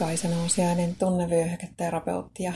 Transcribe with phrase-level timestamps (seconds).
[0.00, 2.52] Kaisa Nousiainen, tunnevyöhyketerapeutti ja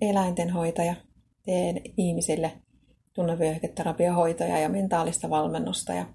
[0.00, 0.94] eläintenhoitaja.
[1.44, 2.52] Teen ihmisille
[3.12, 6.06] tunnevyöhyketerapiahoitoja ja mentaalista valmennusta ja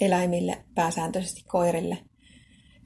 [0.00, 1.98] eläimille, pääsääntöisesti koirille,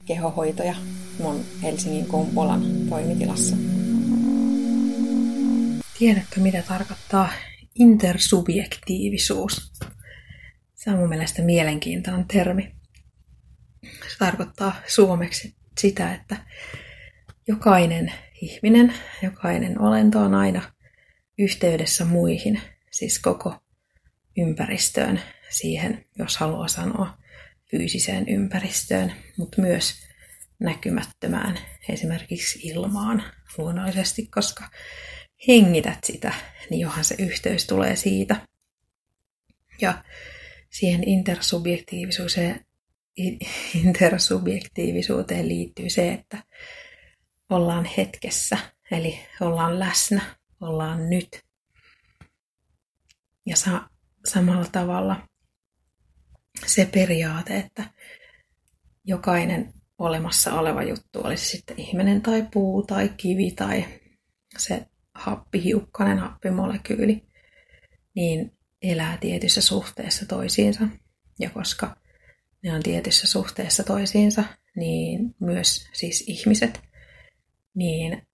[0.05, 0.75] kehohoitoja
[1.19, 3.55] mun Helsingin Kumpulan toimitilassa.
[5.99, 7.29] Tiedätkö, mitä tarkoittaa
[7.75, 9.71] intersubjektiivisuus?
[10.75, 12.75] Se on mun mielestä mielenkiintoinen termi.
[13.83, 16.37] Se tarkoittaa suomeksi sitä, että
[17.49, 20.71] jokainen ihminen, jokainen olento on aina
[21.37, 23.55] yhteydessä muihin, siis koko
[24.37, 27.17] ympäristöön, siihen, jos haluaa sanoa,
[27.71, 29.95] fyysiseen ympäristöön, mutta myös
[30.59, 33.23] näkymättömään, esimerkiksi ilmaan
[33.57, 34.69] luonnollisesti, koska
[35.47, 36.33] hengität sitä,
[36.69, 38.35] niin johan se yhteys tulee siitä.
[39.81, 40.03] Ja
[40.69, 42.65] siihen intersubjektiivisuuteen,
[43.85, 46.43] intersubjektiivisuuteen liittyy se, että
[47.49, 48.57] ollaan hetkessä,
[48.91, 50.21] eli ollaan läsnä,
[50.61, 51.43] ollaan nyt.
[53.45, 53.89] Ja sa-
[54.25, 55.27] samalla tavalla
[56.65, 57.83] se periaate, että
[59.03, 63.85] jokainen olemassa oleva juttu, olisi sitten ihminen tai puu tai kivi tai
[64.57, 67.27] se happihiukkanen, happimolekyyli,
[68.15, 70.87] niin elää tietyssä suhteessa toisiinsa.
[71.39, 71.95] Ja koska
[72.63, 74.43] ne on tietyssä suhteessa toisiinsa,
[74.75, 76.81] niin myös siis ihmiset,
[77.75, 78.27] niin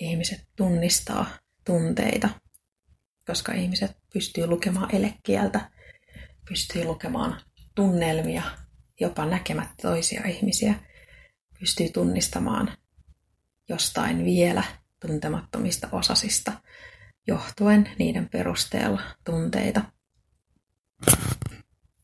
[0.00, 1.26] ihmiset tunnistaa
[1.64, 2.28] tunteita,
[3.26, 5.70] koska ihmiset pystyy lukemaan elekieltä,
[6.48, 7.40] pystyy lukemaan
[7.74, 8.42] tunnelmia,
[9.00, 10.74] jopa näkemättä toisia ihmisiä,
[11.60, 12.76] pystyy tunnistamaan
[13.68, 14.64] jostain vielä
[15.06, 16.52] tuntemattomista osasista
[17.26, 19.84] johtuen niiden perusteella tunteita.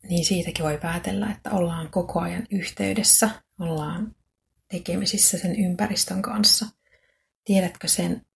[0.09, 4.15] Niin siitäkin voi päätellä, että ollaan koko ajan yhteydessä, ollaan
[4.69, 6.67] tekemisissä sen ympäristön kanssa.
[7.45, 8.27] Tiedätkö sen,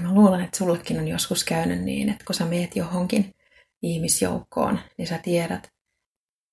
[0.00, 3.34] mä luulen, että sullekin on joskus käynyt niin, että kun sä meet johonkin
[3.82, 5.72] ihmisjoukkoon, niin sä tiedät,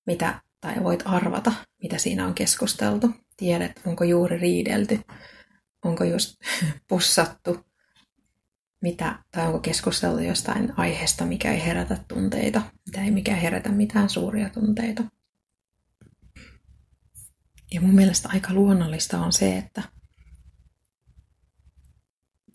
[0.06, 1.52] mitä, tai voit arvata,
[1.82, 3.10] mitä siinä on keskusteltu.
[3.36, 5.00] Tiedät, onko juuri riidelty,
[5.84, 6.36] onko just
[6.88, 7.66] pussattu,
[8.82, 12.62] mitä, tai onko keskusteltu jostain aiheesta, mikä ei herätä tunteita,
[13.04, 15.02] ei mikä herätä mitään suuria tunteita.
[17.72, 19.82] Ja mun mielestä aika luonnollista on se, että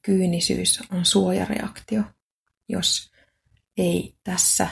[0.02, 2.04] kyynisyys on suojareaktio,
[2.70, 3.12] jos
[3.78, 4.70] ei tässä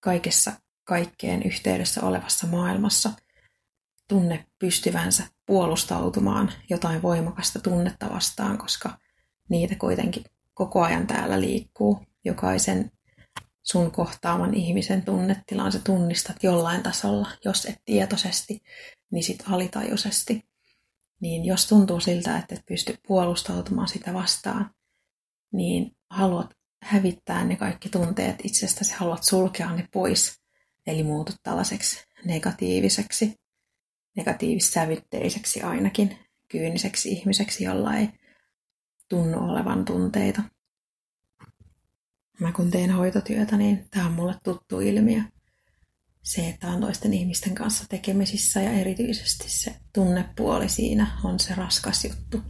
[0.00, 0.52] kaikessa
[0.84, 3.12] kaikkeen yhteydessä olevassa maailmassa
[4.08, 8.98] tunne pystyvänsä puolustautumaan jotain voimakasta tunnetta vastaan, koska
[9.48, 10.24] niitä kuitenkin
[10.54, 12.06] koko ajan täällä liikkuu.
[12.24, 12.90] Jokaisen
[13.64, 18.62] sun kohtaaman ihmisen tunnetilaan sä tunnistat jollain tasolla, jos et tietoisesti,
[19.10, 20.44] niin sit alitajuisesti.
[21.20, 24.70] Niin jos tuntuu siltä, että et pysty puolustautumaan sitä vastaan,
[25.52, 30.40] niin haluat hävittää ne kaikki tunteet itsestäsi, haluat sulkea ne pois,
[30.86, 33.34] eli muutut tällaiseksi negatiiviseksi,
[34.16, 38.08] negatiivissävytteiseksi ainakin, kyyniseksi ihmiseksi, jolla ei
[39.08, 40.42] tunnu olevan tunteita.
[42.40, 45.22] Mä kun teen hoitotyötä, niin tämä on mulle tuttu ilmiö.
[46.22, 52.04] Se, että on toisten ihmisten kanssa tekemisissä ja erityisesti se tunnepuoli siinä on se raskas
[52.04, 52.42] juttu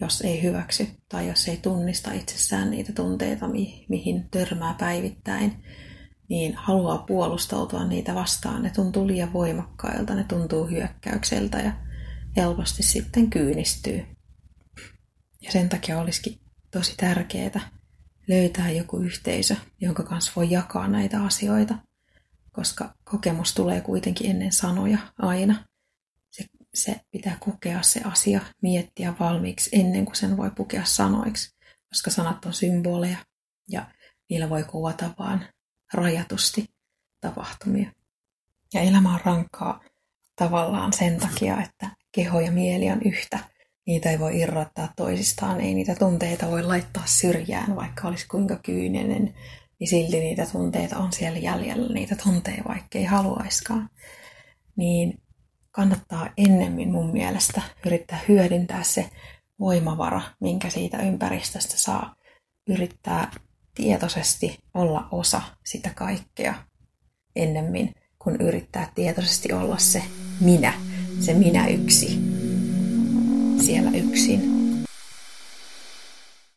[0.00, 5.64] jos ei hyväksy tai jos ei tunnista itsessään niitä tunteita, mi- mihin törmää päivittäin,
[6.28, 8.62] niin haluaa puolustautua niitä vastaan.
[8.62, 11.72] Ne tuntuu liian voimakkailta, ne tuntuu hyökkäykseltä ja
[12.36, 14.06] helposti sitten kyynistyy.
[15.40, 16.40] Ja sen takia olisikin
[16.70, 17.79] tosi tärkeää
[18.30, 21.74] löytää joku yhteisö, jonka kanssa voi jakaa näitä asioita,
[22.52, 25.64] koska kokemus tulee kuitenkin ennen sanoja aina
[26.74, 31.56] se pitää kokea se asia, miettiä valmiiksi ennen kuin sen voi pukea sanoiksi,
[31.88, 33.18] koska sanat on symboleja
[33.68, 33.86] ja
[34.30, 35.44] niillä voi kuvata vaan
[35.92, 36.64] rajatusti
[37.20, 37.92] tapahtumia.
[38.74, 39.84] Ja elämä on rankkaa
[40.36, 43.49] tavallaan sen takia, että keho ja mieli on yhtä.
[43.90, 49.34] Niitä ei voi irrottaa toisistaan, ei niitä tunteita voi laittaa syrjään, vaikka olisi kuinka kyyninen,
[49.80, 53.90] niin silti niitä tunteita on siellä jäljellä, niitä tuntee vaikka ei haluaiskaan.
[54.76, 55.22] Niin
[55.70, 59.10] kannattaa ennemmin mun mielestä yrittää hyödyntää se
[59.60, 62.14] voimavara, minkä siitä ympäristöstä saa.
[62.66, 63.30] Yrittää
[63.74, 66.54] tietoisesti olla osa sitä kaikkea
[67.36, 70.02] ennemmin, kun yrittää tietoisesti olla se
[70.40, 70.74] minä,
[71.20, 72.29] se minä yksi,
[73.60, 74.59] siellä yksin.